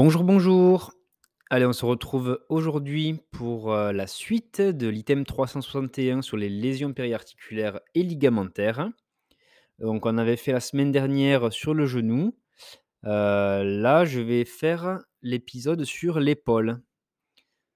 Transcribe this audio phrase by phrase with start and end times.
[0.00, 0.92] Bonjour, bonjour.
[1.50, 6.92] Allez, on se retrouve aujourd'hui pour, heu, la suite de l'item 361 sur les lésions
[6.92, 8.90] périarticulaires et ligamentaires.
[9.80, 12.38] Donc on avait fait la semaine dernière sur le genou.
[13.06, 16.80] Heu, là, je vais faire l'épisode sur l'épaule.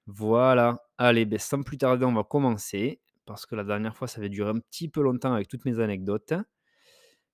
[0.06, 0.78] Voilà.
[0.98, 4.28] Allez, beh, sans plus tarder, on va commencer parce que la dernière fois, ça avait
[4.28, 6.34] duré un petit peu longtemps avec toutes mes anecdotes.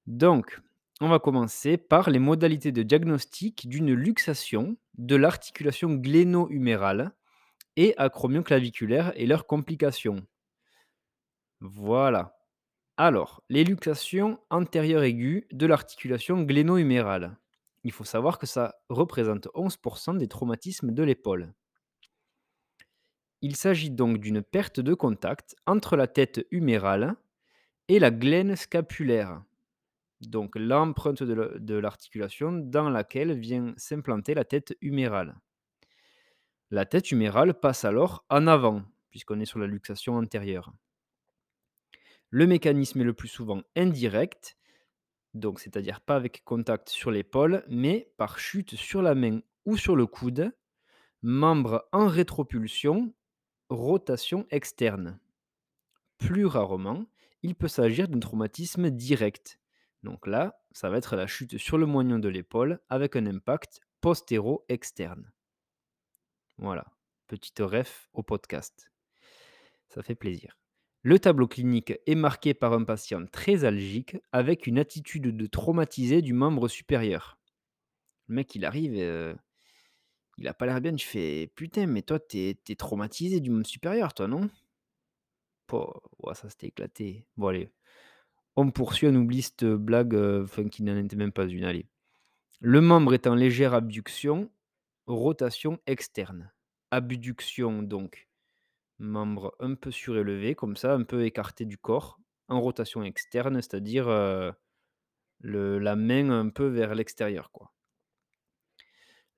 [0.07, 0.59] Donc,
[1.01, 7.13] on va commencer par les modalités de diagnostic d'une luxation de l'articulation gléno-humérale
[7.77, 10.27] et acromioclaviculaire et leurs complications.
[11.61, 12.37] Voilà.
[12.97, 17.37] Alors, les luxations antérieures aiguës de l'articulation gléno-humérale.
[17.85, 21.55] Il faut savoir que ça représente 11% des traumatismes de l'épaule.
[23.41, 27.15] Il s'agit donc d'une perte de contact entre la tête humérale
[27.87, 29.43] et la glène scapulaire.
[30.21, 35.37] Donc l'empreinte de la- de l'articulation dans laquelle vient s'implanter la tête humérale.
[36.71, 40.73] La tête humérale passe alors en avant, puisqu'on est sur la luxation antérieure.
[42.31, 44.57] Le mécanisme est le plus souvent indirect,
[45.35, 49.97] donc c'est-à-dire pas avec contact sur l'épaule, mais par chute sur la main ou sur
[49.97, 50.53] le coude,
[51.23, 53.15] membre en rétropulsion,
[53.71, 55.21] rotation externe.
[56.19, 57.07] Plus rarement,
[57.43, 59.58] il peut s'agir d'un traumatisme direct.
[60.03, 63.81] Donc là, ça va être la chute sur le moignon de l'épaule avec un impact
[64.01, 65.33] postéro-externe.
[66.59, 66.87] Voilà,
[67.27, 68.91] petite ref au podcast.
[69.89, 70.57] Ça fait plaisir.
[71.03, 76.23] Le tableau clinique est marqué par un patient très algique avec une attitude de traumatisé
[76.23, 77.39] du membre supérieur.
[78.27, 79.35] Le mec, il arrive, euh,
[80.37, 83.67] il a pas l'air bien, tu fais putain, mais toi, t'es es traumatisé du membre
[83.67, 84.51] supérieur, toi, non?
[85.73, 87.27] Ouah, ça s'était éclaté.
[87.37, 87.71] Bon, allez,
[88.59, 91.63] on poursuit, on oublie cette blague, euh, qui n'en était même pas une.
[91.63, 91.87] Allez.
[92.61, 94.51] Le membre est en légère abduction,
[95.07, 96.51] rotation externe.
[96.91, 98.29] Abduction, donc,
[98.99, 102.19] membre un peu surélevé, comme ça, un peu écarté du corps,
[102.49, 104.51] en rotation externe, c'est-à-dire euh,
[105.43, 107.53] la main un peu vers l'extérieur.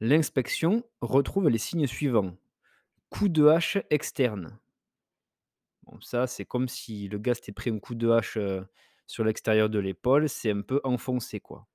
[0.01, 2.39] L'inspection retrouve les signes suivants.
[3.11, 4.59] Coup de hache externe.
[5.83, 8.63] Bon, ça, c'est comme si le gars s'était pris un coup de hache euh,
[9.11, 11.67] sur l'extérieur de l'épaule, c'est un peu enfoncé, quoi.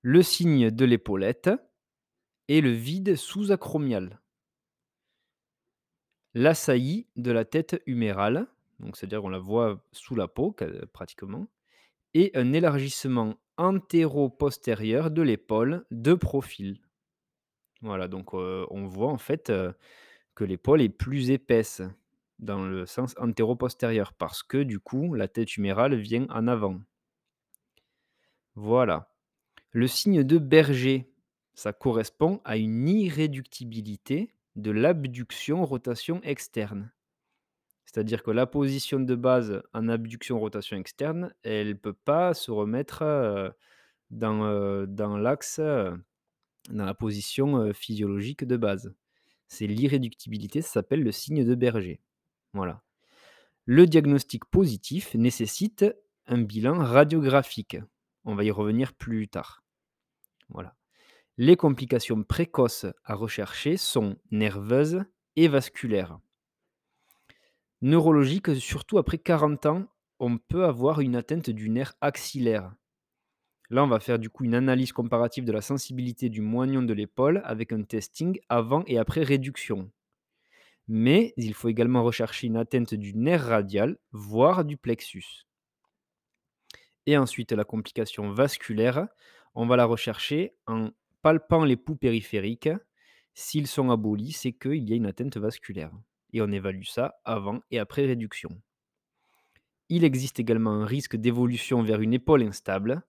[0.00, 1.50] Le signe de l'épaulette
[2.48, 4.18] et le vide sous-acromial.
[6.32, 8.46] La saillie de la tête humérale,
[8.80, 10.56] donc c'est-à-dire on la voit sous la peau
[10.94, 11.46] pratiquement,
[12.14, 16.80] et un élargissement antéro-postérieur de l'épaule de profil.
[17.82, 19.74] Voilà, donc euh, on voit en fait euh,
[20.34, 21.82] que l'épaule est plus épaisse
[22.38, 26.80] dans le sens antéro-postérieur parce que du coup la tête humérale vient en avant.
[28.54, 29.12] Voilà.
[29.70, 31.12] Le signe de berger,
[31.54, 36.90] ça correspond à une irréductibilité de l'abduction-rotation externe.
[37.84, 43.02] C'est-à-dire que la position de base en abduction-rotation externe, elle ne peut pas se remettre
[43.02, 43.48] euh,
[44.10, 45.96] dans, euh, dans l'axe, euh,
[46.70, 48.94] dans la position physiologique de base.
[49.46, 52.00] C'est l'irréductibilité, ça s'appelle le signe de berger.
[52.52, 52.82] Voilà.
[53.64, 55.84] Le diagnostic positif nécessite
[56.26, 57.76] un bilan radiographique.
[58.24, 59.62] On va y revenir plus tard.
[60.48, 60.74] Voilà.
[61.36, 65.04] Les complications précoces à rechercher sont nerveuses
[65.36, 66.18] et vasculaires.
[67.80, 69.86] Neurologiques, surtout après 40 ans,
[70.18, 72.74] on peut avoir une atteinte du nerf axillaire.
[73.70, 76.92] Là, on va faire du coup une analyse comparative de la sensibilité du moignon de
[76.94, 79.90] l'épaule avec un testing avant et après réduction.
[80.88, 85.46] Mais il faut également rechercher une atteinte du nerf radial, voire du plexus.
[87.06, 89.06] Et ensuite, la complication vasculaire,
[89.54, 90.90] on va la rechercher en
[91.22, 92.70] palpant les poux périphériques.
[93.34, 95.92] S'ils sont abolis, c'est qu'il y a une atteinte vasculaire.
[96.32, 98.50] Et on évalue ça avant et après réduction.
[99.88, 103.02] Il existe également un risque d'évolution vers une épaule instable.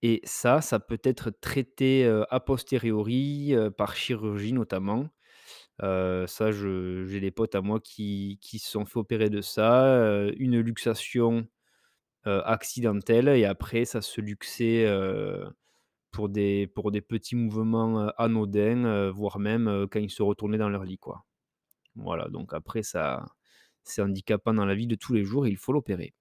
[0.00, 5.08] Et ça, ça peut être traité euh, a posteriori euh, par chirurgie notamment.
[5.80, 10.28] Ça, j'ai des potes à moi qui, qui se sont fait opérer de ça.
[10.36, 11.46] une luxation
[12.24, 14.86] accidentelle et après ça se luxait,
[16.12, 20.84] pour des pour des petits mouvements, anodins, voire même, quand ils se retournaient dans leur
[20.84, 21.24] lit, quoi.
[21.96, 23.24] Voilà, donc après ça
[23.84, 26.14] c'est handicapant dans la vie de tous les jours, il faut l'opérer.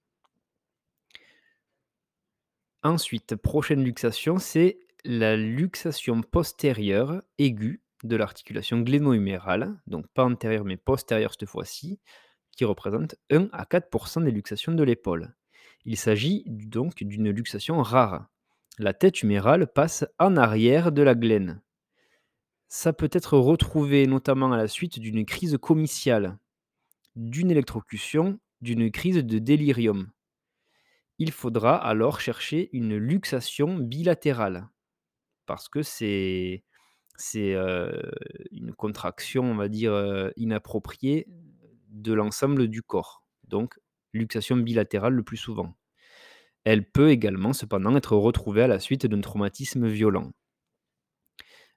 [2.83, 10.77] Ensuite, prochaine luxation, c'est la luxation postérieure aiguë de l'articulation gléno-humérale, donc pas antérieure mais
[10.77, 11.99] postérieure cette fois-ci,
[12.51, 15.33] qui représente 1 à 4% des luxations de l'épaule.
[15.85, 18.27] Il s'agit donc d'une luxation rare.
[18.77, 21.61] la tête humérale passe en arrière de la glène.
[22.67, 26.37] Ça peut être retrouvé notamment à la suite d'une crise comiciale,
[27.15, 30.09] d'une électrocution, d'une crise de délirium.
[31.19, 34.69] Il faudra alors chercher une luxation bilatérale
[35.45, 36.63] parce que c'est
[37.21, 37.55] c'est,
[38.51, 41.27] une contraction, on va dire, inappropriée
[41.89, 43.23] de l'ensemble du corps.
[43.47, 43.79] Donc
[44.13, 45.75] luxation bilatérale le plus souvent.
[46.63, 50.31] Elle peut également cependant être retrouvée à la suite d'un traumatisme violent.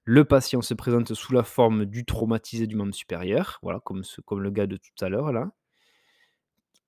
[0.04, 4.02] Le patient se présente sous la forme du traumatisé du membre supérieur, voilà, comme
[4.38, 5.50] le gars de tout à l'heure là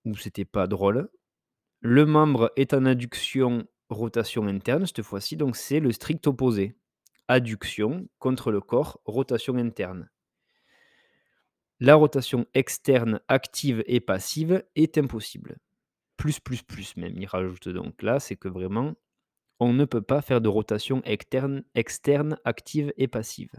[0.07, 1.09] où c'était pas drôle.
[1.81, 6.77] Le membre est en adduction, rotation interne cette fois-ci, donc c'est le strict opposé.
[7.29, 10.09] Adduction contre le corps, rotation interne.
[11.81, 15.59] La rotation externe active et passive est impossible.
[16.17, 18.95] Plus, plus, plus même, il rajoute donc là, c'est que vraiment,
[19.59, 21.65] on ne peut pas faire de rotation externe,
[22.45, 23.51] active et passive.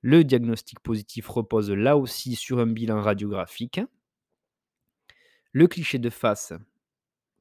[0.00, 3.80] Le diagnostic positif repose là aussi sur un bilan radiographique.
[5.52, 6.52] Le cliché de face,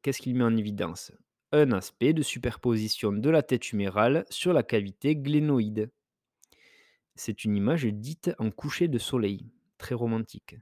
[0.01, 1.11] qu'est-ce qu'il met en évidence?
[1.51, 5.91] Un aspect de superposition de la tête humérale sur la cavité glénoïde.
[7.15, 9.45] C'est une image dite en coucher de soleil,
[9.77, 10.55] très romantique.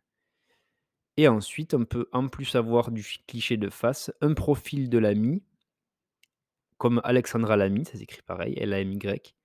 [1.18, 5.44] Et ensuite, on peut en plus avoir du cliché de face, un profil de l'ami,
[6.80, 9.36] comme Alexandra Lamy, ça s'écrit pareil, L-A-M-Y,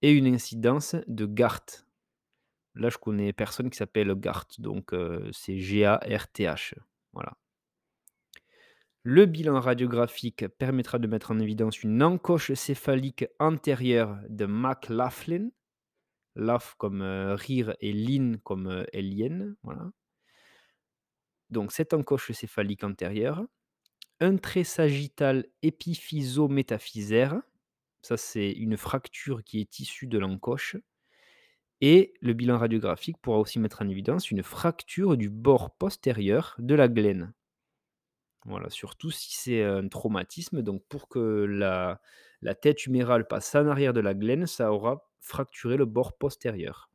[0.00, 1.84] et une incidence de GART.
[2.74, 6.74] Là, je connais personne qui s'appelle GART, donc euh, c'est G-A-R-T-H.
[7.12, 7.36] Voilà.
[9.04, 15.50] Le bilan radiographique permettra de mettre en évidence une encoche céphalique antérieure de McLaughlin,
[16.34, 19.90] laugh comme euh, rire et lin comme euh, voilà.
[21.50, 23.44] Donc cette encoche céphalique antérieure,
[24.20, 27.40] un trait sagittal épiphysométaphysaire,
[28.02, 30.76] ça c'est une fracture qui est issue de l'encoche,
[31.80, 36.74] et le bilan radiographique pourra aussi mettre en évidence une fracture du bord postérieur de
[36.74, 37.32] la glène.
[38.44, 42.00] Voilà, surtout si c'est un traumatisme, donc pour que la,
[42.54, 46.90] tête humérale passe en arrière de la glène, ça aura fracturé le bord postérieur.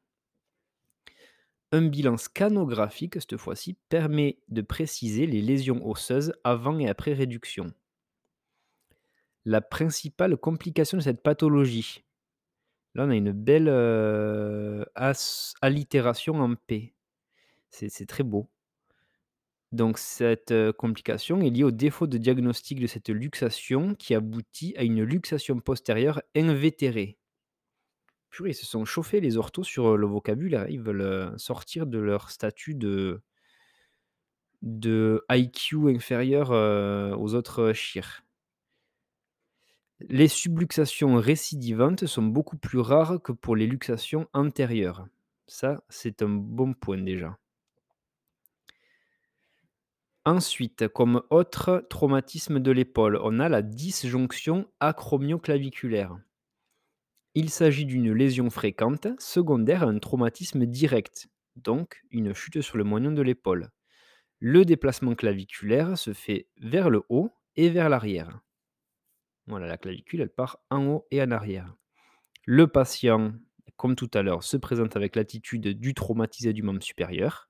[1.71, 7.73] Un bilan scanographique, cette fois-ci, permet de préciser les lésions osseuses avant et après réduction.
[9.45, 12.05] La principale complication de cette pathologie,
[12.95, 14.85] là on a une belle euh,
[15.61, 16.93] allitération en P.
[17.69, 18.52] C'est très beau.
[19.73, 24.83] Donc cette complication est liée au défaut de diagnostic de cette luxation qui aboutit à
[24.83, 27.17] une luxation postérieure invétérée.
[28.29, 30.69] Purée, ils se sont chauffés les orthos sur le vocabulaire.
[30.69, 33.23] Ils veulent sortir de leur statut de,
[35.31, 36.51] IQ inférieur
[37.19, 38.23] aux autres chires.
[40.01, 45.07] Les subluxations récidivantes sont beaucoup plus rares que pour les luxations antérieures.
[45.47, 47.39] Ça, c'est un bon point déjà.
[50.25, 56.17] Ensuite, comme autre traumatisme de l'épaule, on a la disjonction acromioclaviculaire.
[57.35, 61.27] Il s'agit d'une lésion fréquente, secondaire à un traumatisme direct,
[61.57, 63.69] donc une chute sur le moignon de l'épaule.
[64.39, 68.39] Le déplacement claviculaire se fait vers le haut et vers l'arrière.
[69.48, 71.75] Voilà, la clavicule, elle part en haut et en arrière.
[72.45, 73.33] Le patient,
[73.75, 77.50] comme tout à l'heure, se présente avec l'attitude du traumatisé du membre supérieur.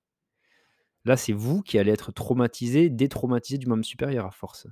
[1.06, 4.68] Là, c'est vous qui allez être traumatisé, détraumatisé du membre supérieur à force.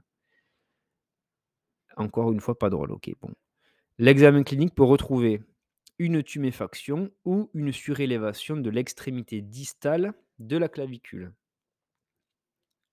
[1.98, 3.34] Encore une fois, pas drôle, ok, bon.
[3.98, 5.42] L'examen clinique peut retrouver
[6.00, 11.34] une tuméfaction ou une surélévation de l'extrémité distale de la clavicule.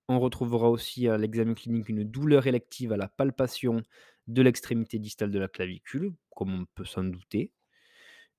[0.08, 3.82] On retrouvera aussi à l'examen clinique une douleur élective à la palpation
[4.26, 7.52] de l'extrémité distale de la clavicule, comme on peut s'en douter.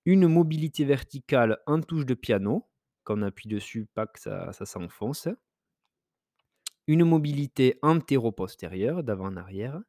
[0.06, 2.68] Une mobilité verticale en touche de piano,
[3.04, 5.28] quand on appuie dessus, pas que ça, s'enfonce.
[6.88, 9.80] Une mobilité antéro-postérieure, d'avant en arrière.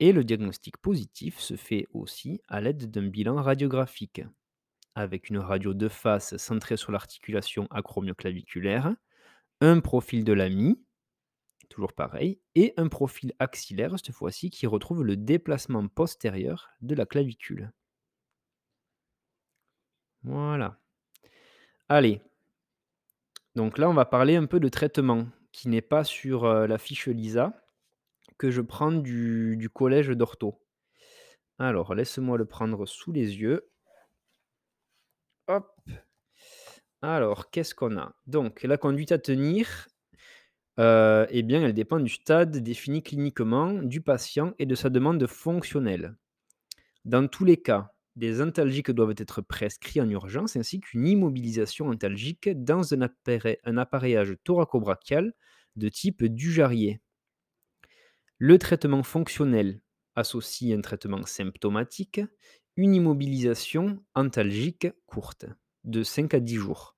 [0.00, 4.22] Et le diagnostic positif se fait aussi à l'aide d'un bilan radiographique,
[4.94, 8.94] avec une radio de face centrée sur l'articulation acromioclaviculaire,
[9.60, 10.80] un profil de l'AMI,
[11.68, 17.06] toujours pareil, et un profil axillaire, cette fois-ci, qui retrouve le déplacement postérieur de la
[17.06, 17.72] clavicule.
[20.22, 20.78] Voilà.
[21.90, 22.20] Allez.
[23.54, 26.76] Donc là, on va parler un peu de traitement, qui n'est pas sur euh, la
[26.76, 27.52] fiche LISA,
[28.36, 30.60] que je prends du, collège d'ortho.
[31.58, 33.70] Alors, laisse-moi le prendre sous les yeux.
[35.48, 35.74] Hop.
[37.00, 38.14] Alors, qu'est-ce qu'on a?
[38.26, 39.88] Donc, la conduite à tenir,
[40.78, 45.26] euh, eh bien, elle dépend du stade défini cliniquement du patient et de sa demande
[45.26, 46.14] fonctionnelle.
[47.06, 52.50] Dans tous les cas, des antalgiques doivent être prescrits en urgence ainsi qu'une immobilisation antalgique
[52.64, 55.32] dans un, appareil- un appareillage thoracobrachial
[55.76, 57.00] de type Dujarrier.
[58.38, 59.80] Le traitement fonctionnel
[60.16, 62.20] associe un traitement symptomatique,
[62.76, 65.46] une immobilisation antalgique courte,
[65.84, 66.96] de 5 à 10 jours.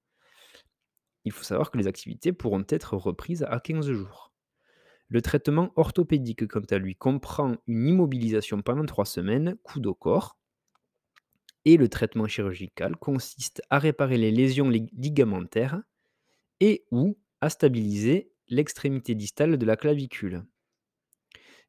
[1.27, 4.33] Il faut savoir que les activités pourront être reprises à 15 jours.
[5.09, 10.40] Le traitement orthopédique, quant à lui, comprend une immobilisation pendant 3 semaines, coude au corps.
[11.65, 15.83] Et le traitement chirurgical consiste à réparer les lésions lig- ligamentaires
[16.61, 20.45] et ou à stabiliser l'extrémité distale de la clavicule.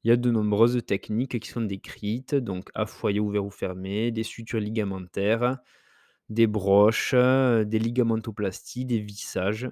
[0.03, 4.11] Il y a de nombreuses techniques qui sont décrites, donc à foyer ouvert ou fermé,
[4.11, 5.57] des sutures ligamentaires,
[6.29, 9.69] des broches, des ligamentoplasties, des vissages,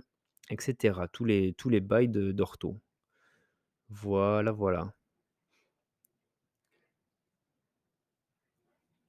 [0.49, 1.07] etc.
[1.09, 2.81] Tous les, tous les bails d'ortho.
[3.89, 4.95] Voilà, voilà.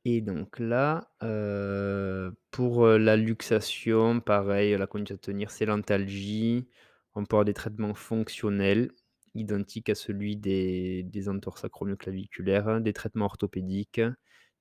[0.05, 6.69] Et donc là, heu, pour, heu, la luxation, pareil, la conduite à tenir, c'est l'antalgie.
[7.15, 8.91] On peut avoir des traitements fonctionnels,
[9.35, 14.01] identiques à celui des des entorses acromioclaviculaires, des traitements orthopédiques,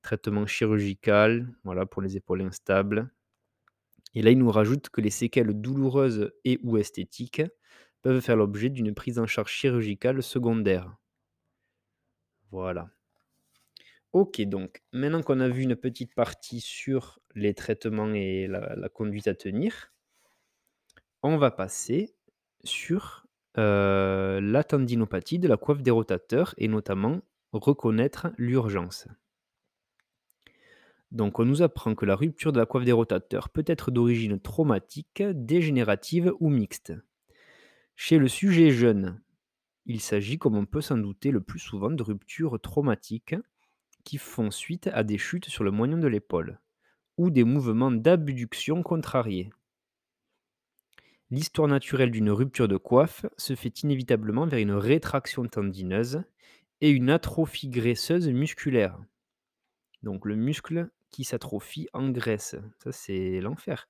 [0.01, 3.09] traitement chirurgical, voilà, pour les épaules instables.
[4.13, 7.41] Et là, il nous rajoute que les séquelles douloureuses et ou esthétiques
[8.03, 10.95] peuvent faire l'objet d'une prise en charge chirurgicale secondaire.
[12.51, 12.91] Voilà.
[14.13, 19.27] OK, donc maintenant qu'on a vu une petite partie sur les traitements et la conduite
[19.27, 19.91] à tenir,
[21.23, 22.15] on va passer
[22.63, 29.07] sur, heu, la tendinopathie de la coiffe des rotateurs et notamment reconnaître l'urgence.
[31.11, 34.39] Donc on nous apprend que la rupture de la coiffe des rotateurs peut être d'origine
[34.39, 36.93] traumatique, dégénérative ou mixte.
[37.95, 39.21] Chez le sujet jeune,
[39.85, 43.35] il s'agit, comme on peut s'en douter le plus souvent, de ruptures traumatiques
[44.03, 46.59] qui font suite à des chutes sur le moignon de l'épaule
[47.17, 49.51] ou des mouvements d'abduction contrariés.
[51.31, 56.23] L'histoire naturelle d'une rupture de coiffe se fait inévitablement vers une rétraction tendineuse
[56.81, 58.97] et une atrophie graisseuse musculaire.
[60.01, 62.55] Donc le muscle qui s'atrophie engraisse.
[62.83, 63.87] Ça, c'est l'enfer.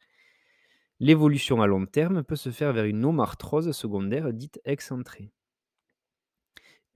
[0.99, 5.31] L'évolution à long terme peut se faire vers une omarthrose secondaire dite excentrée.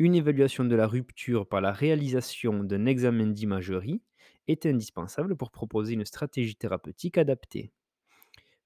[0.04, 4.02] Une évaluation de la rupture par la réalisation d'un examen d'imagerie
[4.50, 7.72] est indispensable pour proposer une stratégie thérapeutique adaptée.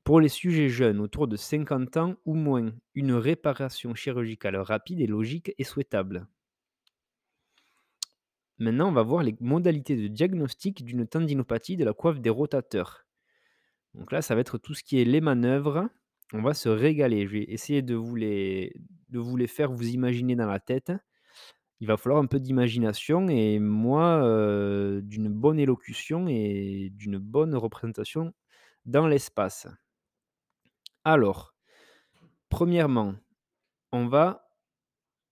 [0.04, 5.06] Pour les sujets jeunes autour de 50 ans ou moins, une réparation chirurgicale rapide est
[5.06, 6.26] logique et souhaitable.
[8.58, 13.06] Maintenant, on va voir les modalités de diagnostic d'une tendinopathie de la coiffe des rotateurs.
[13.94, 15.88] Donc là, ça va être tout ce qui est les manœuvres.
[16.34, 17.28] On va se régaler.
[17.28, 18.74] Je vais essayer de vous les,
[19.10, 20.92] de vous les faire vous imaginer dans la tête.
[21.80, 24.22] Il va falloir un peu d'imagination et moi,
[25.02, 28.34] d'une bonne élocution et d'une bonne représentation
[28.86, 29.68] dans l'espace.
[31.04, 31.54] Alors,
[32.50, 33.16] premièrement,
[33.92, 34.50] on va,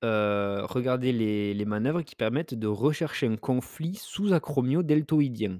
[0.03, 5.59] regarder les les manœuvres qui permettent de rechercher un conflit sous-acromio-deltoïdien.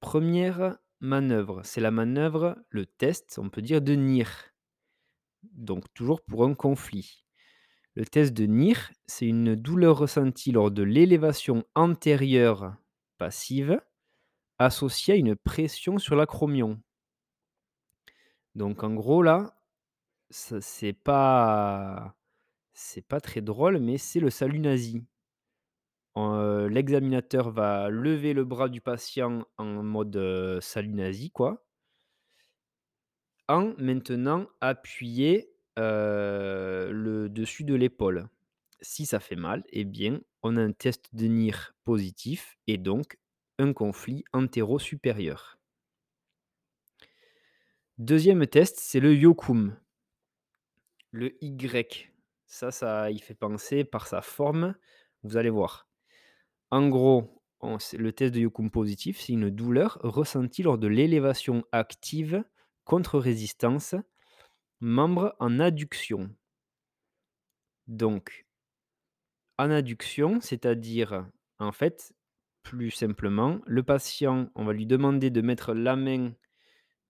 [0.00, 4.26] Première manœuvre, c'est la manœuvre, le test, on peut dire, de Neer.
[5.42, 7.21] Donc toujours pour un conflit.
[7.94, 12.76] Le test de Neer, c'est une douleur ressentie lors de l'élévation antérieure
[13.16, 13.80] passive
[14.58, 16.80] associée à une pression sur l'acromion.
[18.54, 19.54] Donc en gros là,
[20.30, 22.16] c'est pas
[22.74, 25.04] c'est pas très drôle, mais c'est le salut nazi.
[26.16, 31.66] Heu, l'examinateur va lever le bras du patient en mode, heu, salut nazi quoi
[33.48, 38.28] en maintenant appuyer, heu, le dessus de l'épaule.
[38.80, 43.18] Si ça fait mal, eh bien, on a un test de Neer positif et donc
[43.58, 45.58] un conflit antéro-supérieur.
[47.98, 49.76] Deuxième test, c'est le Yokum.
[51.12, 52.10] Le Y.
[52.46, 54.74] Ça, ça y fait penser par sa forme,
[55.22, 55.86] vous allez voir.
[56.70, 62.42] En gros, le test de Yokum positif, c'est une douleur ressentie lors de l'élévation active
[62.84, 63.94] contre résistance,
[64.82, 66.28] membre en adduction.
[67.86, 68.46] Donc
[69.58, 71.26] en adduction, c'est-à-dire,
[71.58, 72.12] en fait,
[72.62, 76.32] plus simplement, le patient, on va lui demander de mettre la main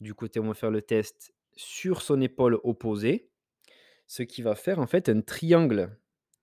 [0.00, 3.30] du côté on va faire le test sur son épaule opposée,
[4.06, 5.96] ce qui va faire en fait un triangle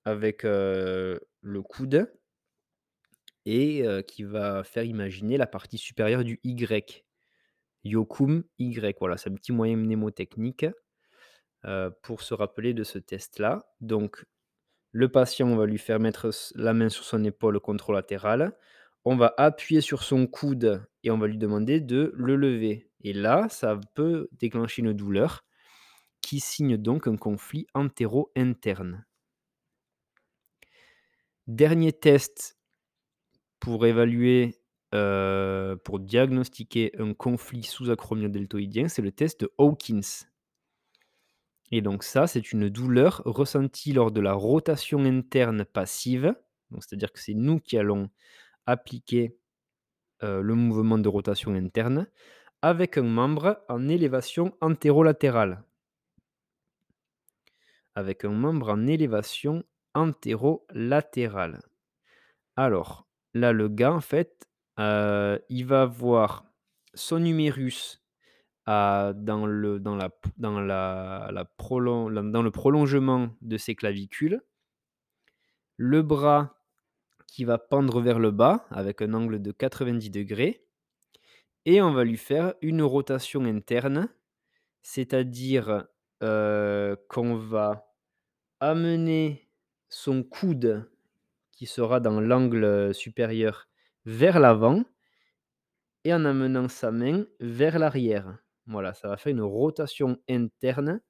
[0.05, 2.11] avec, heu, le coude
[3.45, 7.05] et heu, qui va faire imaginer la partie supérieure du Y.
[7.83, 10.65] Yokum Y, voilà, c'est un petit moyen mnémotechnique,
[11.65, 13.65] heu, pour se rappeler de ce test-là.
[13.81, 14.25] Donc
[14.91, 18.57] le patient, on va lui faire mettre la main sur son épaule contralatérale.
[19.05, 23.13] On va appuyer sur son coude et on va lui demander de le lever et
[23.13, 25.45] là, ça peut déclencher une douleur
[26.21, 29.05] qui signe donc un conflit entéro-interne.
[31.47, 32.55] Dernier test
[33.59, 34.55] pour évaluer,
[34.93, 40.27] heu, pour diagnostiquer un conflit sous-acromio-deltoïdien, c'est le test de Hawkins.
[41.71, 46.35] Et donc ça, c'est une douleur ressentie lors de la rotation interne passive.
[46.79, 48.09] C'est-à-dire que c'est nous qui allons
[48.67, 49.37] appliquer,
[50.23, 52.07] heu, le mouvement de rotation interne
[52.61, 55.63] avec un membre en élévation antérolatérale.
[57.95, 61.61] Avec un membre en élévation antérolatérale.
[62.55, 64.47] Alors, là, le gars, en fait,
[64.79, 66.45] heu, il va avoir
[66.93, 68.03] son humérus
[69.15, 69.79] dans le
[72.51, 74.41] prolongement de ses clavicules.
[75.77, 76.57] Le bras
[77.27, 80.61] qui va pendre vers le bas avec un angle de 90°
[81.65, 84.09] et on va lui faire une rotation interne,
[84.81, 85.87] c'est-à-dire,
[86.23, 87.93] heu, qu'on va
[88.59, 89.49] amener
[89.89, 90.89] son coude
[91.51, 93.67] qui sera dans l'angle supérieur
[94.05, 94.83] vers l'avant
[96.03, 98.37] et en amenant sa main vers l'arrière.
[98.69, 101.01] Voilà, ça va faire une rotation interne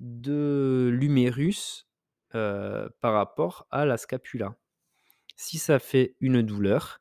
[0.00, 1.88] de l'humérus,
[2.34, 4.56] heu, par rapport à la scapula.
[5.36, 7.00] Si ça fait une douleur,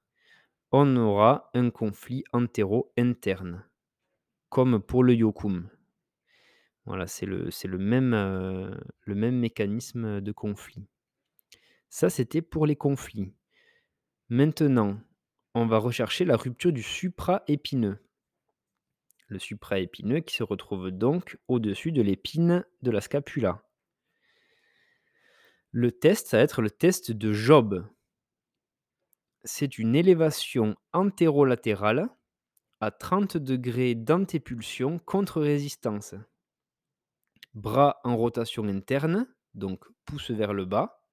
[0.71, 3.65] on aura un conflit entéro-interne,
[4.49, 5.69] comme pour le yocum.
[6.85, 7.25] Voilà, c'est
[8.13, 10.85] heu, le même mécanisme de conflit.
[11.89, 13.35] Ça, c'était pour les conflits.
[14.29, 14.99] Maintenant,
[15.55, 17.99] on va rechercher la rupture du supra-épineux.
[19.31, 23.63] Le supra-épineux qui se retrouve donc au-dessus de l'épine de la scapula.
[25.71, 27.87] Le test, ça va être le test de Job.
[29.45, 32.09] C'est une élévation antérolatérale
[32.81, 36.13] à 30° d'antépulsion contre résistance.
[37.53, 41.05] Bras en rotation interne, donc pouce vers le bas.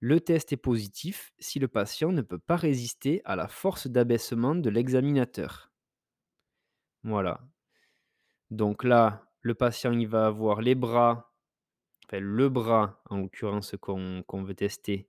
[0.00, 4.54] Le test est positif si le patient ne peut pas résister à la force d'abaissement
[4.54, 5.73] de l'examinateur.
[7.04, 7.40] Voilà.
[8.50, 11.32] Donc là, le patient, il va avoir les bras,
[12.06, 15.08] enfin le bras en l'occurrence qu'on veut tester,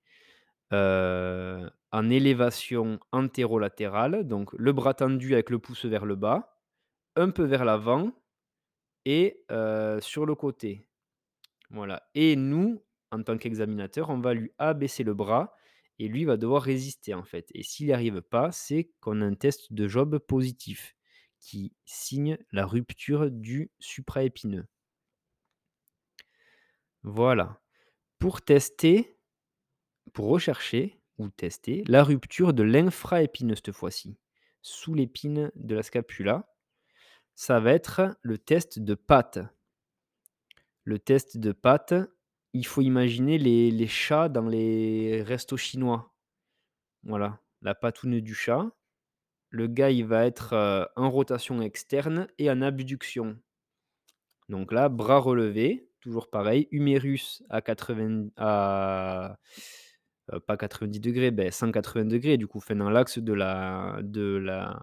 [0.74, 6.58] heu, en élévation antérolatérale, donc le bras tendu avec le pouce vers le bas,
[7.18, 8.12] un peu vers l'avant
[9.06, 10.86] et heu, sur le côté.
[11.72, 15.56] Voilà et nous, en tant qu'examinateur, on va lui abaisser le bras
[16.00, 19.26] et lui va devoir résister, en fait et s'il n'y arrive pas, c'est qu'on a
[19.26, 20.95] un test de Job positif
[21.46, 24.66] qui signe la rupture du supra-épineux.
[27.04, 27.62] Voilà.
[28.18, 29.20] Pour tester,
[30.12, 34.18] pour rechercher ou tester la rupture de l'infra-épineux cette fois-ci,
[34.64, 36.52] sous l'épine de la scapula,
[37.36, 39.38] ça va être le test de Patte.
[40.84, 41.94] Le test de Patte,
[42.54, 46.12] il faut imaginer les chats dans les restos chinois.
[47.04, 48.75] Voilà, la patoune du chat.
[49.56, 53.38] Le gars, il va être, heu, en rotation externe et en abduction.
[54.50, 59.38] Donc là, bras relevés, toujours pareil, humérus à 80 à
[60.34, 64.82] heu, pas 90°, beh, 180° du coup, enfin dans l'axe de la de la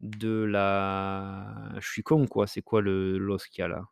[0.00, 3.88] de la je suis con quoi, c'est quoi le l'os qu'il y a là?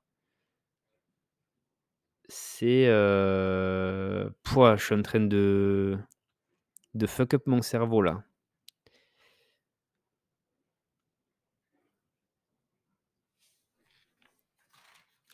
[2.28, 5.98] C'est, heu, pouah, je suis en train de
[6.94, 8.24] de fuck up mon cerveau là.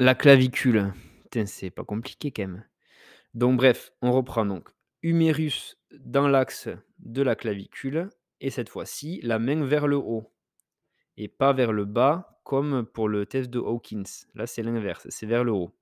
[0.00, 0.94] La clavicule.
[1.46, 2.64] C'est pas compliqué quand même.
[3.34, 4.68] Donc bref, on reprend donc.
[5.02, 6.68] Humérus dans l'axe
[7.00, 8.08] de la clavicule
[8.40, 10.32] et cette fois-ci, la main vers le haut
[11.16, 14.04] et pas vers le bas comme pour le test de Hawkins.
[14.34, 15.76] Là, c'est l'inverse, c'est vers le haut.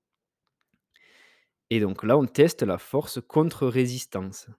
[1.69, 4.49] Et donc là, on teste la force contre résistance.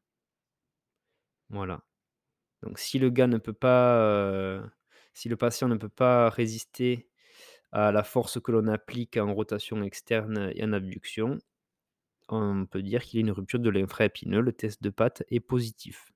[1.50, 1.82] Voilà.
[2.62, 4.62] Donc si le gars ne peut pas, heu,
[5.14, 7.08] si le patient ne peut pas résister
[7.72, 11.38] à la force que l'on applique en rotation externe et en abduction,
[12.28, 14.40] on peut dire qu'il y a une rupture de l'infra-épineux.
[14.40, 16.12] Le test de Patte est positif.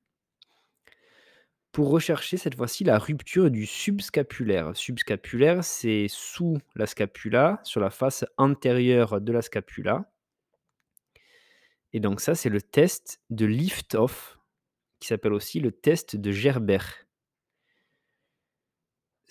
[1.73, 4.77] Pour rechercher cette fois-ci la rupture du subscapulaire.
[4.77, 10.12] Subscapulaire, c'est sous la scapula, sur la face antérieure de la scapula.
[11.95, 14.38] Et donc ça, c'est le test de lift-off,
[15.01, 17.07] qui s'appelle aussi le test de Gerbert.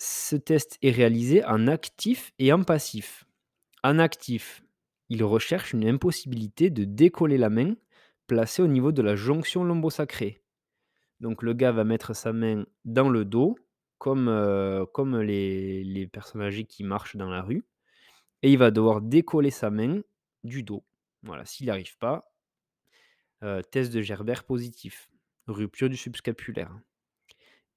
[0.04, 3.24] Ce test est réalisé en actif et en passif.
[3.84, 4.64] En actif,
[5.10, 7.76] il recherche une impossibilité de décoller la main
[8.26, 10.42] placée au niveau de la jonction lombosacrée.
[11.20, 13.56] Donc le gars va mettre sa main dans le dos,
[13.98, 14.26] comme,
[14.92, 17.62] comme les les personnes âgées qui marchent dans la rue
[18.42, 20.00] et il va devoir décoller sa main
[20.42, 20.82] du dos.
[21.22, 22.34] Voilà, s'il n'y arrive pas,
[23.44, 25.08] heu, test de Gerbert positif,
[25.46, 26.76] rupture du subscapulaire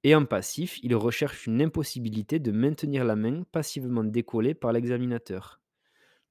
[0.06, 5.60] et en passif, il recherche une impossibilité de maintenir la main passivement décollée par l'examinateur.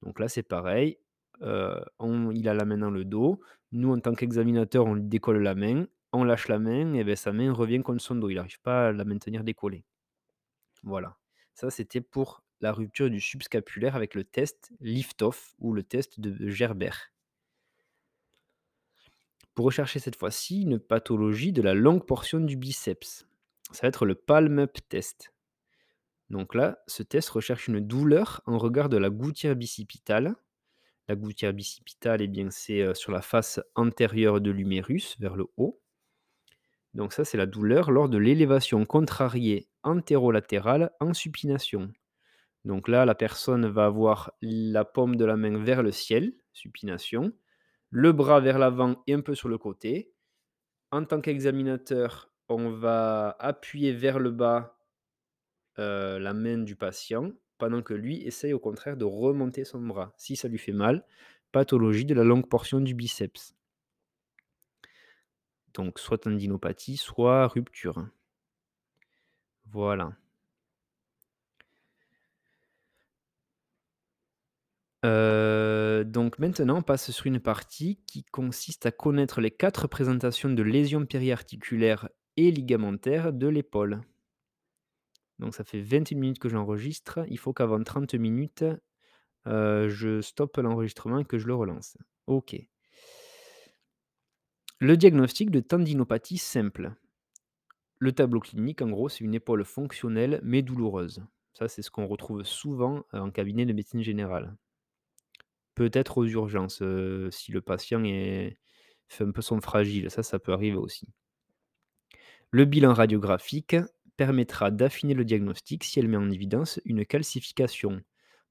[0.00, 0.96] Donc là, c'est pareil,
[1.40, 3.40] on il a la main dans le dos.
[3.72, 7.16] Nous, en tant qu'examinateur, on lui décolle la main, on lâche la main et beh,
[7.16, 8.30] sa main revient contre son dos.
[8.30, 9.84] Il n'arrive pas à la maintenir décollée.
[10.84, 11.16] Voilà.
[11.54, 16.48] Ça, c'était pour la rupture du subscapulaire avec le test lift-off ou le test de
[16.48, 17.12] Gerbert.
[19.56, 23.26] Pour rechercher cette fois-ci une pathologie de la longue portion du biceps,
[23.72, 25.32] ça va être le palm-up test.
[26.30, 30.34] Donc là, ce test recherche une douleur en regard de la gouttière bicipitale.
[31.08, 35.46] La gouttière bicipitale, eh bien, c'est euh, sur la face antérieure de l'humérus, vers le
[35.56, 35.80] haut.
[36.94, 41.92] Donc ça, c'est la douleur lors de l'élévation contrariée antérolatérale en supination.
[42.64, 47.32] Donc là, la personne va avoir la paume de la main vers le ciel, supination,
[47.90, 50.12] le bras vers l'avant et un peu sur le côté.
[50.90, 54.78] En tant qu'examinateur, on va appuyer vers le bas
[55.78, 60.12] euh, la main du patient pendant que lui essaye au contraire de remonter son bras.
[60.16, 61.04] Si ça lui fait mal,
[61.52, 63.54] pathologie de la longue portion du biceps.
[65.72, 68.06] Donc soit tendinopathie, soit rupture.
[69.66, 70.12] Voilà.
[75.04, 80.48] Euh, donc maintenant, on passe sur une partie qui consiste à connaître les quatre présentations
[80.50, 84.00] de lésions périarticulaires et ligamentaires de l'épaule.
[85.38, 87.20] Donc ça fait 21 minutes que j'enregistre.
[87.28, 88.64] Il faut qu'avant 30 minutes,
[89.46, 91.96] euh, je stoppe l'enregistrement et que je le relance.
[92.26, 92.56] OK.
[94.80, 96.92] Le diagnostic de tendinopathie simple.
[97.98, 101.24] Le tableau clinique, en gros, c'est une épaule fonctionnelle mais douloureuse.
[101.52, 104.56] Ça, c'est ce qu'on retrouve souvent en cabinet de médecine générale.
[105.74, 108.58] Peut-être aux urgences, euh, si le patient est,
[109.08, 111.08] fait un peu son fragile, ça, ça peut arriver aussi.
[112.54, 113.74] Le bilan radiographique
[114.16, 118.00] permettra d'affiner le diagnostic si elle met en évidence une calcification.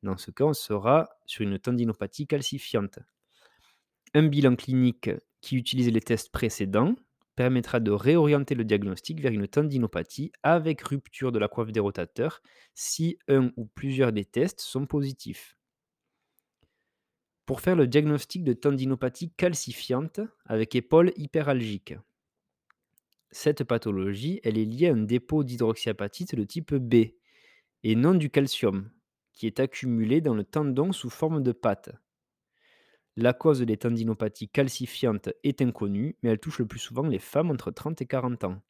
[0.02, 3.00] Dans ce cas, on sera sur une tendinopathie calcifiante.
[4.14, 6.96] Un bilan clinique qui utilise les tests précédents
[7.38, 12.42] permettra de réorienter le diagnostic vers une tendinopathie avec rupture de la coiffe des rotateurs
[12.76, 15.56] si un ou plusieurs des tests sont positifs.
[17.46, 21.96] Pour faire le diagnostic de tendinopathie calcifiante avec épaule hyperalgique.
[23.36, 27.16] Cette pathologie, est liée à un dépôt d'hydroxyapatite de type B
[27.82, 28.92] et non du calcium,
[29.34, 31.90] qui est accumulé dans le tendon sous forme de pâte.
[33.16, 37.50] La cause des tendinopathies calcifiantes est inconnue, mais elle touche le plus souvent les femmes
[37.50, 38.62] entre 30 et 40 ans.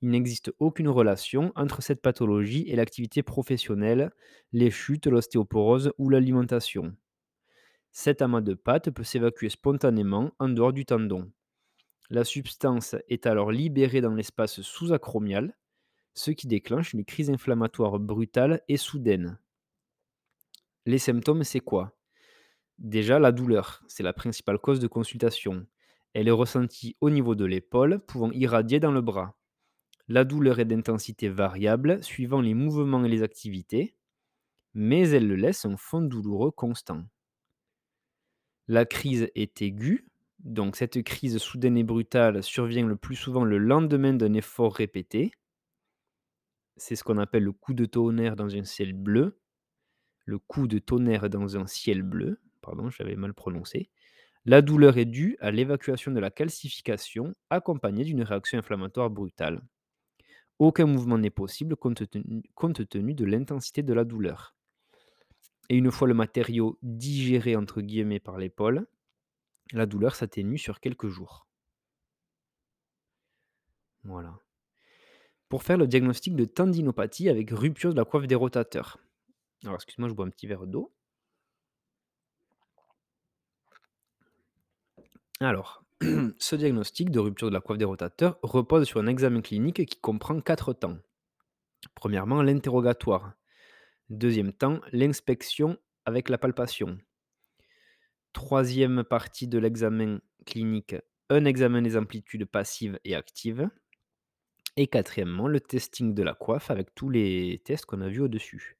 [0.00, 4.10] Il n'existe aucune relation entre cette pathologie et l'activité professionnelle,
[4.52, 6.96] les chutes, l'ostéoporose ou l'alimentation.
[7.92, 11.30] Cet amas de pâte peut s'évacuer spontanément en dehors du tendon.
[12.12, 15.56] La substance est alors libérée dans l'espace sous-acromial,
[16.12, 19.38] ce qui déclenche une crise inflammatoire brutale et soudaine.
[20.84, 21.96] Les symptômes, c'est quoi?
[22.76, 25.66] Déjà, la douleur, c'est la principale cause de consultation.
[26.12, 29.38] Elle est ressentie au niveau de l'épaule, pouvant irradier dans le bras.
[30.06, 33.96] La douleur est d'intensité variable suivant les mouvements et les activités,
[34.74, 37.04] mais elle le laisse un fond douloureux constant.
[38.68, 40.11] La crise est aiguë,
[40.42, 45.30] donc cette crise soudaine et brutale survient le plus souvent le lendemain d'un effort répété.
[46.76, 49.38] C'est ce qu'on appelle le coup de tonnerre dans un ciel bleu.
[50.24, 53.90] Le coup de tonnerre dans un ciel bleu, pardon, j'avais mal prononcé.
[54.44, 59.62] La douleur est due à l'évacuation de la calcification accompagnée d'une réaction inflammatoire brutale.
[60.58, 64.56] Aucun mouvement n'est possible compte tenu, de l'intensité de la douleur.
[65.68, 68.86] Et une fois le matériau digéré entre guillemets par l'épaule,
[69.72, 71.46] la douleur s'atténue sur quelques jours.
[74.04, 74.38] Voilà.
[75.48, 78.98] Pour faire le diagnostic de tendinopathie avec rupture de la coiffe des rotateurs.
[79.64, 80.92] Alors, excuse-moi, je bois un petit verre d'eau.
[85.40, 85.84] Alors,
[86.38, 90.00] ce diagnostic de rupture de la coiffe des rotateurs repose sur un examen clinique qui
[90.00, 90.98] comprend quatre temps.
[91.94, 93.34] Premièrement, l'interrogatoire.
[94.08, 96.98] Deuxième temps, l'inspection avec la palpation.
[98.32, 100.96] Troisième partie de l'examen clinique,
[101.28, 103.68] un examen des amplitudes passives et actives.
[104.76, 108.78] Et quatrièmement, le testing de la coiffe avec tous les tests qu'on a vus au-dessus.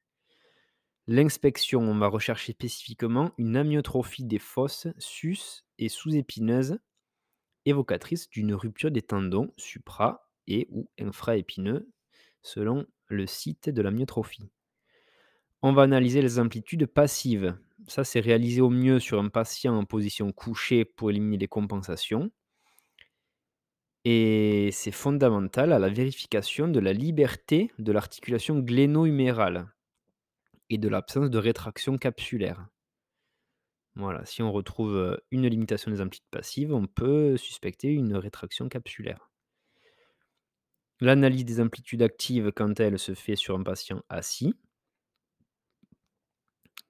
[1.05, 6.79] L'inspection, on va rechercher spécifiquement une amyotrophie des fosses sus et sous-épineuses,
[7.65, 11.91] évocatrice d'une rupture des tendons supra et ou infraépineux
[12.41, 14.49] selon le site de la myotrophie.
[15.65, 17.57] On va analyser les amplitudes passives.
[17.87, 22.31] Ça, c'est réalisé au mieux sur un patient en position couchée pour éliminer les compensations.
[24.03, 29.71] Et c'est fondamental à la vérification de la liberté de l'articulation gléno-humérale
[30.69, 32.67] et de l'absence de rétraction capsulaire.
[33.95, 38.67] Voilà, si on retrouve euh, une limitation des amplitudes passives, on peut suspecter une rétraction
[38.67, 39.31] capsulaire.
[40.99, 44.55] L'analyse des amplitudes actives, quant à elle, se fait sur un patient assis.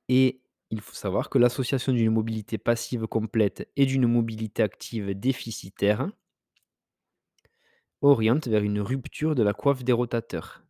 [0.08, 6.10] Et il faut savoir que l'association d'une mobilité passive complète et d'une mobilité active déficitaire
[8.02, 10.64] oriente vers une rupture de la coiffe des rotateurs.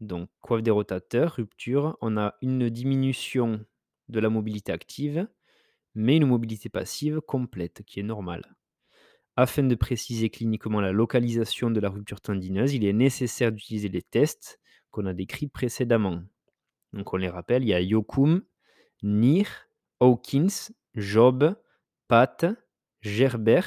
[0.00, 3.64] Donc, coiffe des rotateurs, rupture, on a une diminution
[4.08, 5.26] de la mobilité active,
[5.94, 8.56] mais une mobilité passive complète, qui est normale.
[9.36, 14.02] Afin de préciser cliniquement la localisation de la rupture tendineuse, il est nécessaire d'utiliser les
[14.02, 14.60] tests
[14.92, 16.22] qu'on a décrits précédemment.
[16.92, 18.42] Donc, on les rappelle, il y a Yokum,
[19.02, 19.68] Nir,
[20.00, 21.56] Hawkins, Job,
[22.08, 22.46] Pat,
[23.00, 23.60] Gerber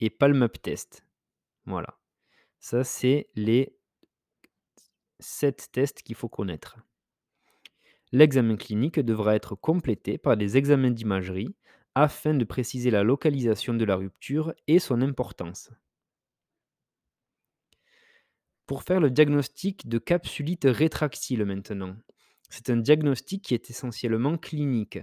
[0.00, 1.04] et Palm-Up Test.
[1.66, 1.98] Voilà.
[2.58, 3.76] Ça, c'est les
[5.20, 6.78] 7 tests qu'il faut connaître.
[8.10, 11.54] L'examen clinique devra être complété par des examens d'imagerie
[11.94, 15.70] afin de préciser la localisation de la rupture et son importance.
[18.66, 21.96] Pour faire le diagnostic de capsulite rétractile maintenant,
[22.52, 24.98] c'est un diagnostic qui est essentiellement clinique.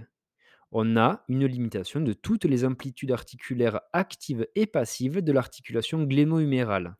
[0.70, 6.96] On a une limitation de toutes les amplitudes articulaires actives et passives de l'articulation gléno-humérale.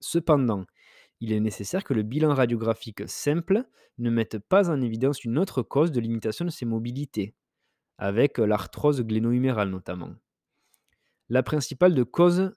[0.00, 0.64] Cependant,
[1.20, 3.62] il est nécessaire que le bilan radiographique simple
[3.98, 7.34] ne mette pas en évidence une autre cause de limitation de ces mobilités,
[7.98, 10.14] avec l'arthrose gléno-humérale notamment.
[11.28, 12.52] La principale, cause,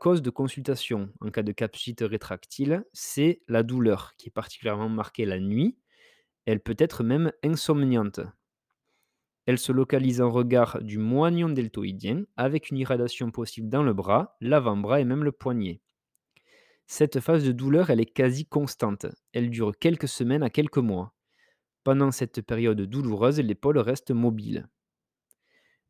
[0.00, 5.24] cause de consultation en cas de capsulite rétractile, c'est la douleur, qui est particulièrement marquée
[5.24, 5.79] la nuit
[6.50, 8.18] elle peut être même insomniante.
[9.46, 14.36] Elle se localise en regard du moignon deltoïdien avec une irradiation possible dans le bras,
[14.40, 15.80] l'avant-bras et même le poignet.
[16.88, 19.06] Cette phase de douleur, est quasi constante.
[19.32, 21.14] Elle dure quelques semaines à quelques mois.
[21.84, 24.68] Pendant cette période douloureuse, l'épaule reste mobile.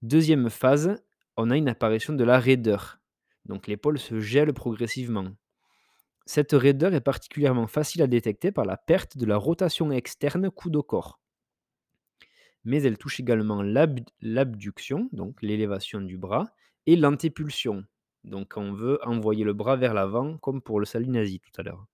[0.02, 1.02] Deuxième phase,
[1.38, 2.98] on a une apparition de la raideur.
[3.46, 5.30] Donc l'épaule se gèle progressivement.
[6.32, 11.18] Cette raideur est particulièrement facile à détecter par la perte de la rotation externe coude-corps.
[12.62, 16.54] Mais elle touche également l'abduction, donc l'élévation du bras,
[16.86, 17.84] et l'antépulsion.
[18.22, 21.08] Donc on veut envoyer le bras vers l'avant, comme pour le salut
[21.40, 21.84] tout à l'heure.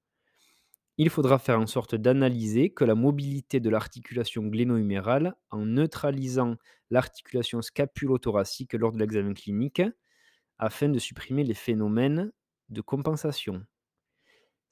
[0.99, 6.57] Il faudra faire en sorte d'analyser que la mobilité de l'articulation gléno-humérale en neutralisant
[6.90, 9.81] l'articulation scapulo-thoracique lors de l'examen clinique
[10.59, 12.33] afin de supprimer les phénomènes
[12.68, 13.64] de compensation.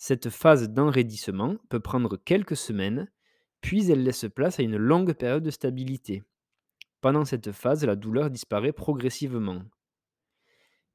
[0.06, 3.10] Cette phase d'enraidissement peut prendre quelques semaines,
[3.62, 6.22] puis elle laisse place à une longue période de stabilité.
[7.00, 9.62] Pendant cette phase, la douleur disparaît progressivement.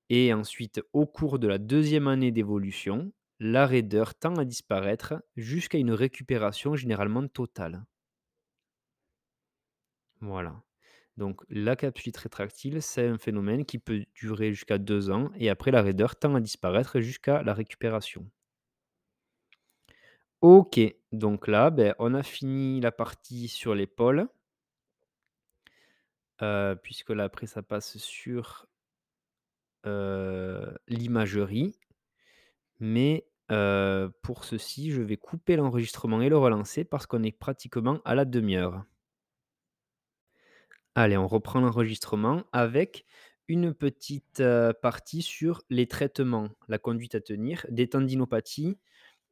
[0.09, 5.79] Et ensuite, au cours de la deuxième année d'évolution, la raideur tend à disparaître jusqu'à
[5.79, 7.83] une récupération généralement totale.
[10.21, 10.61] Voilà.
[11.17, 15.71] Donc la capsulite rétractile, c'est un phénomène qui peut durer jusqu'à deux ans et après
[15.71, 18.29] la raideur tend à disparaître jusqu'à la récupération.
[20.41, 20.79] OK,
[21.11, 24.27] donc là, ben, on a fini la partie sur l'épaule.
[26.41, 28.67] Euh, puisque là, après, ça passe sur
[29.85, 31.77] euh, l'imagerie.
[32.79, 37.99] Mais euh, pour ceci, je vais couper l'enregistrement et le relancer parce qu'on est pratiquement
[38.05, 38.85] à la demi-heure.
[40.95, 43.05] Allez, on reprend l'enregistrement avec
[43.47, 44.43] une petite
[44.81, 48.77] partie sur les traitements, la conduite à tenir des tendinopathies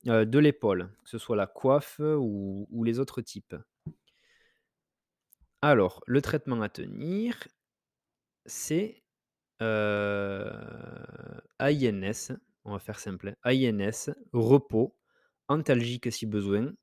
[0.04, 3.56] de l'épaule, que ce soit la coiffe ou, les autres types.
[5.62, 7.48] Alors, le traitement à tenir,
[8.46, 9.04] c'est
[9.60, 10.36] AINS,
[12.64, 14.96] on va faire simple, AINS, repos,
[15.48, 16.74] antalgique si besoin,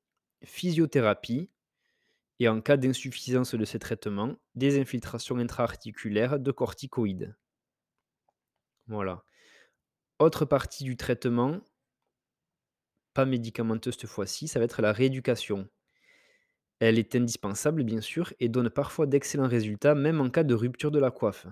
[0.43, 1.49] physiothérapie,
[2.39, 7.33] et en cas d'insuffisance de ces traitements, des infiltrations intra-articulaires de corticoïdes.
[8.87, 9.23] Voilà.
[10.19, 11.61] Autre partie du traitement,
[13.15, 15.67] pas médicamenteuse cette fois-ci, ça va être la rééducation.
[16.79, 20.91] Elle est indispensable, bien sûr, et donne parfois d'excellents résultats, même en cas de rupture
[20.91, 21.47] de la coiffe.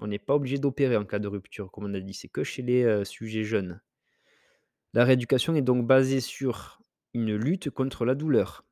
[0.00, 2.44] On n'est pas obligé d'opérer en cas de rupture, comme on a dit, c'est que
[2.44, 3.80] chez les euh, sujets jeunes.
[4.92, 6.82] La rééducation est donc basée sur
[7.14, 8.64] une lutte contre la douleur.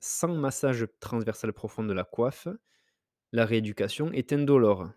[0.00, 2.48] Sans massage transversal profond de la coiffe,
[3.32, 4.90] la rééducation est indolore.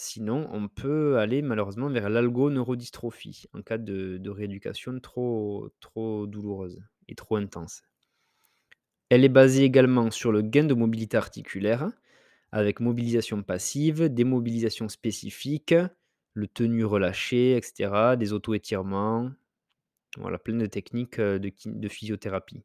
[0.00, 7.16] Sinon, on peut aller malheureusement vers l'algoneurodystrophie en cas de rééducation trop trop douloureuse et
[7.16, 7.82] trop intense.
[9.08, 11.90] Elle est basée également sur le gain de mobilité articulaire,
[12.52, 15.74] avec mobilisation passive, démobilisation spécifique,
[16.32, 19.32] le tenu relâché et cetera, des auto-étirements,
[20.16, 22.62] voilà, plein de techniques, kin de physiothérapie.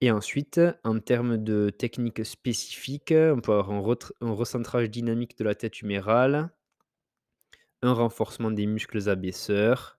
[0.00, 5.54] Et ensuite, en termes de techniques spécifiques, on peut avoir un recentrage dynamique de la
[5.54, 6.50] tête humérale
[7.80, 9.98] un renforcement des muscles abaisseurs,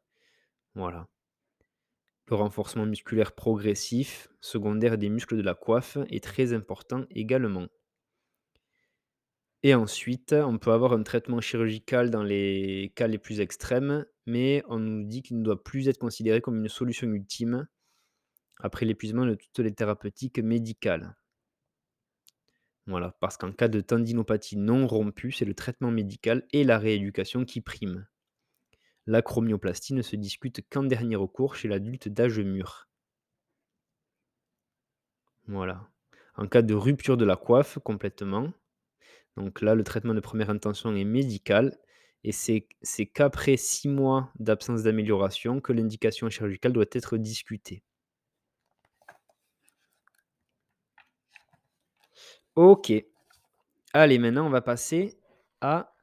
[0.75, 1.07] voilà.
[2.27, 7.67] Le renforcement musculaire progressif, secondaire des muscles de la coiffe est très important également.
[9.63, 14.63] Et ensuite, on peut avoir un traitement chirurgical dans les cas les plus extrêmes, mais
[14.67, 17.67] on nous dit qu'il ne doit plus être considéré comme une solution ultime,
[18.59, 21.15] après l'épuisement de toutes les thérapeutiques médicales.
[22.85, 27.43] Voilà, parce qu'en cas de tendinopathie non rompue, c'est le traitement médical et la rééducation
[27.43, 28.07] qui priment.
[29.05, 32.87] L'acromioplastie ne se discute qu'en dernier recours chez l'adulte d'âge mûr.
[35.47, 35.89] Voilà.
[36.35, 38.53] En cas de rupture de la coiffe complètement,
[39.37, 41.77] donc là, le traitement de première intention est médical
[42.23, 47.83] et c'est qu'après 6 mois d'absence d'amélioration que l'indication chirurgicale doit être discutée.
[52.57, 52.91] OK.
[53.93, 55.17] Allez, maintenant on va passer
[55.61, 55.93] à,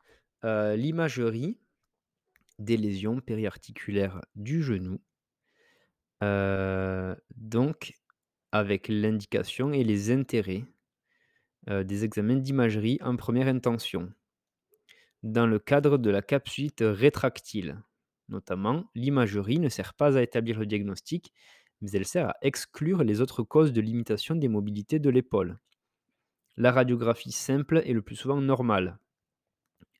[0.44, 1.58] heu, l'imagerie
[2.58, 4.98] des lésions périarticulaires du genou.
[6.22, 7.92] Heu, donc
[8.52, 10.64] avec l'indication et les intérêts,
[11.68, 14.10] heu, des examens d'imagerie en première intention.
[15.24, 17.82] Dans le cadre de la capsuite rétractile.
[18.28, 21.32] Notamment, l'imagerie ne sert pas à établir le diagnostic,
[21.80, 25.58] mais elle sert à exclure les autres causes de limitation des mobilités de l'épaule.
[26.56, 28.98] La radiographie simple est le plus souvent normale.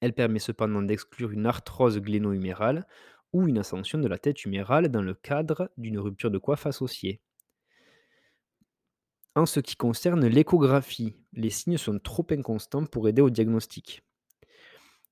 [0.00, 2.86] Elle permet cependant d'exclure une arthrose gléno-humérale
[3.32, 7.20] ou une ascension de la tête humérale dans le cadre d'une rupture de coiffe associée.
[9.34, 14.02] En ce qui concerne l'échographie, les signes sont trop inconstants pour aider au diagnostic.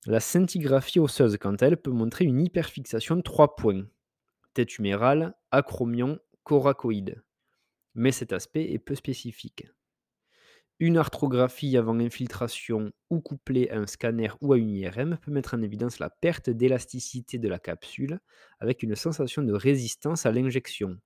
[0.07, 3.85] La scintigraphie osseuse, quant à elle, peut montrer une hyperfixation de 3 points
[4.55, 7.23] tête humérale, acromion, coracoïde.
[7.95, 9.67] Mais cet aspect est peu spécifique.
[10.85, 15.55] Une arthrographie avant infiltration ou couplée à un scanner ou à une IRM peut mettre
[15.55, 18.18] en évidence la perte d'élasticité de la capsule
[18.59, 20.99] avec une sensation de résistance à l'injection,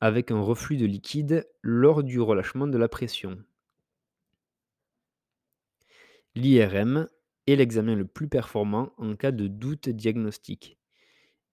[0.00, 3.38] avec un reflux de liquide lors du relâchement de la pression.
[6.34, 7.06] L'IRM
[7.46, 10.76] est l'examen le plus performant en cas de doute diagnostique.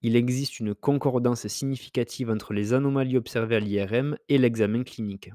[0.02, 5.30] Il existe une concordance significative entre les anomalies observées à l'IRM et l'examen clinique.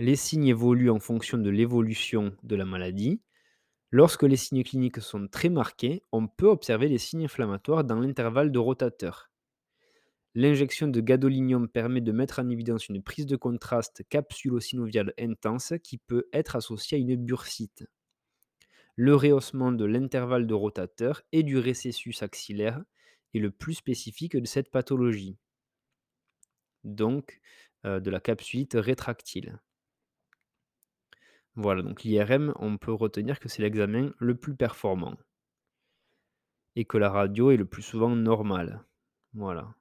[0.00, 3.20] Les signes évoluent en fonction de l'évolution de la maladie.
[3.90, 8.52] Lorsque les signes cliniques sont très marqués, on peut observer des signes inflammatoires dans l'intervalle
[8.52, 9.28] de rotateur.
[10.36, 15.98] L'injection de gadolinium permet de mettre en évidence une prise de contraste capsulo-synoviale intense qui
[15.98, 17.84] peut être associée à une bursite.
[18.94, 22.80] Le rehaussement de l'intervalle de rotateur et du récessus axillaire
[23.34, 25.38] est le plus spécifique de cette pathologie,
[26.84, 27.40] donc
[27.84, 29.58] euh, de la capsulite rétractile.
[31.58, 35.16] Voilà, donc l'IRM, on peut retenir que c'est l'examen le plus performant
[36.76, 38.84] et que la radio est le plus souvent normale.
[39.32, 39.74] Voilà.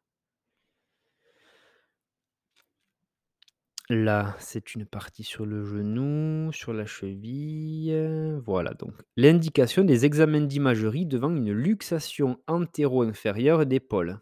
[3.89, 7.95] Là, c'est une partie sur le genou, sur la cheville.
[8.43, 14.19] Voilà, donc l'indication des examens d'imagerie devant une luxation antéro-inférieure d'épaule.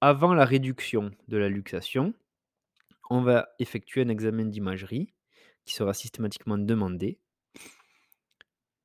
[0.00, 2.12] Avant la réduction de la luxation,
[3.08, 5.14] on va effectuer un examen d'imagerie
[5.68, 7.18] qui sera systématiquement demandé.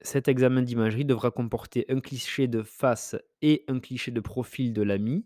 [0.01, 4.81] Cet examen d'imagerie devra comporter un cliché de face et un cliché de profil de
[4.81, 5.25] l'ami,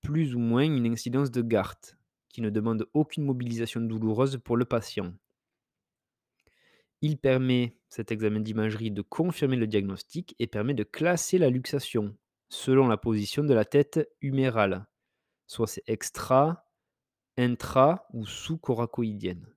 [0.00, 1.80] plus ou moins une incidence de Gart,
[2.28, 5.12] qui ne demande aucune mobilisation douloureuse pour le patient.
[7.02, 12.16] Il permet, cet examen d'imagerie, de confirmer le diagnostic et permet de classer la luxation
[12.48, 14.86] selon la position de la tête humérale,
[15.48, 16.70] soit c'est extra,
[17.36, 19.55] intra ou sous-coracoïdienne.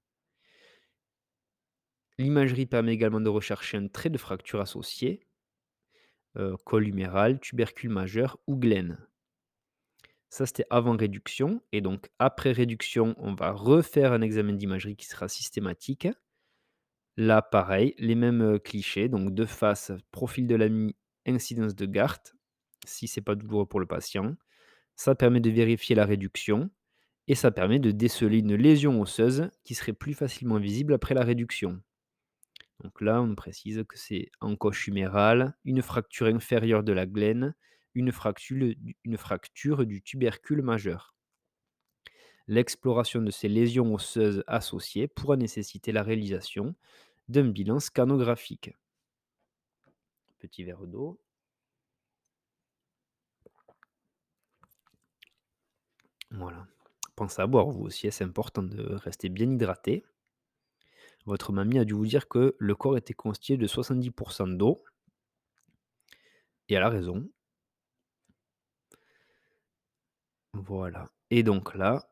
[2.19, 5.21] L'imagerie permet également de rechercher un trait de fracture associé,
[6.35, 8.97] euh, col huméral, tubercule majeur ou glène.
[10.29, 11.63] Ça, c'était avant réduction.
[11.71, 16.09] Et donc, après réduction, on va refaire un examen d'imagerie qui sera systématique.
[17.15, 19.07] Là, pareil, les mêmes euh, clichés.
[19.07, 22.19] Donc, de face, profil de l'ami, incidence de Gart,
[22.85, 24.35] si c'est pas douloureux pour le patient.
[24.97, 26.69] Ça permet de vérifier la réduction
[27.27, 31.23] et ça permet de déceler une lésion osseuse qui serait plus facilement visible après la
[31.23, 31.81] réduction.
[32.81, 37.55] Donc là, on précise que c'est encoche humérale, une fracture inférieure de la glène,
[37.93, 41.15] une fractule du une fracture du tubercule majeur.
[42.47, 46.75] L'exploration de ces lésions osseuses associées pourra nécessiter la réalisation
[47.29, 48.71] d'un bilan scanographique.
[50.39, 51.21] Petit verre d'eau.
[56.31, 56.65] Voilà.
[57.15, 60.03] Pensez à boire vous aussi, c'est important de rester bien hydraté.
[61.29, 64.83] Votre mamie a dû vous dire que le corps était constitué de 70% d'eau.
[66.67, 67.29] Et elle a raison.
[70.53, 72.09] Voilà et donc là,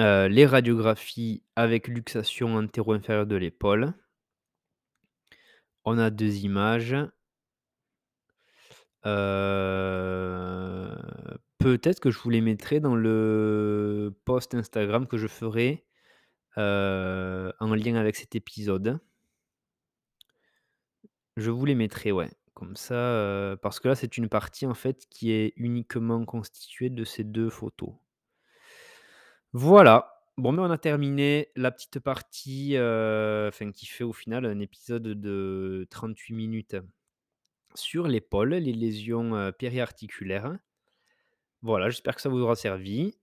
[0.00, 3.94] heu, les radiographies avec luxation antéro-inférieure de l'épaule.
[5.84, 6.96] On a 2 images.
[9.06, 10.96] Heu,
[11.58, 15.86] peut-être que je vous les mettrai dans le post Instagram que je ferai,
[16.58, 18.98] heu, en lien avec cet épisode.
[21.36, 24.74] Je vous les mettrai, ouais, comme ça, heu, parce que là, c'est une partie, en
[24.74, 27.94] fait, qui est uniquement constituée de ces 2 photos.
[29.52, 34.44] Voilà, bon, mais on a terminé la petite partie, heu, enfin qui fait au final
[34.46, 36.76] un épisode de 38 minutes
[37.74, 40.58] sur l'épaule, les lésions, heu, périarticulaires.
[41.62, 43.14] Voilà, j'espère que ça vous aura servi.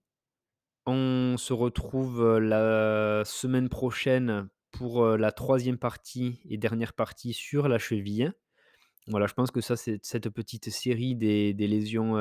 [0.90, 7.76] On se retrouve, la semaine prochaine pour, la 3e partie et dernière partie sur la
[7.78, 8.32] cheville.
[9.08, 12.16] Voilà, je pense que ça, c'est cette petite série des lésions,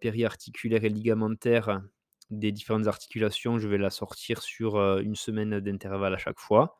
[0.00, 1.82] périarticulaires et ligamentaires
[2.30, 6.78] des différentes articulations, je vais la sortir sur, 1 semaine d'intervalle à chaque fois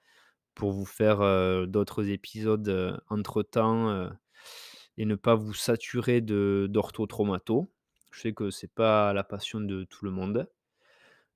[0.54, 1.20] pour vous faire,
[1.68, 4.10] d'autres épisodes, heu, entre temps, heu
[4.98, 7.70] et ne pas vous saturer d'ortho-traumato.
[8.14, 10.48] Je sais que c'est pas la passion de tout le monde.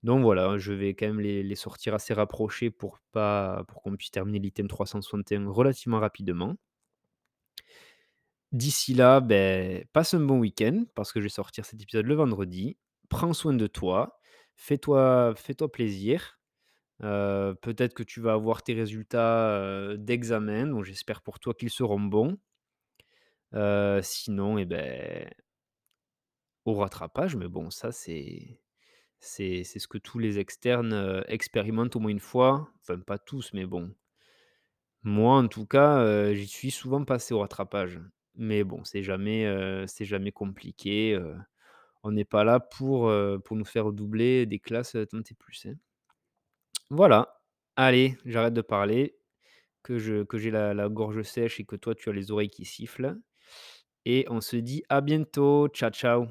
[0.05, 4.69] Donc voilà, je vais quand même les sortir assez rapprochés pour qu'on puisse terminer l'item
[4.69, 6.57] 361 relativement rapidement.
[8.53, 12.15] D'ici là, beh, passe un bon week-end parce que je vais sortir cet épisode le
[12.15, 12.79] vendredi.
[13.11, 14.19] Prends soin de toi,
[14.57, 15.35] fais-toi
[15.73, 16.39] plaisir.
[17.05, 21.71] Heu, peut-être que tu vas avoir tes résultats, heu, d'examen, donc j'espère pour toi qu'ils
[21.71, 22.39] seront bons.
[23.53, 25.29] Heu, sinon et beh
[26.73, 28.61] au rattrapage, mais bon, ça, c'est
[29.21, 32.71] c'est ce que tous les externes, expérimentent au moins une fois.
[32.83, 33.93] Enfin, pas tous, mais bon.
[35.03, 38.01] Moi, en tout cas, j'y suis souvent passé au rattrapage.
[38.37, 39.47] Mais bon, c'est jamais,
[39.89, 41.19] c'est jamais compliqué,
[42.05, 45.75] on n'est pas là pour, nous faire doubler des classes, tant et plus, hein.
[46.91, 47.41] Voilà,
[47.77, 49.17] allez, j'arrête de parler,
[49.83, 52.51] que je que j'ai la la gorge sèche et que toi, tu as les oreilles
[52.51, 53.19] qui sifflent
[54.05, 55.69] et on se dit à bientôt.
[55.69, 56.29] Ciao, ciao.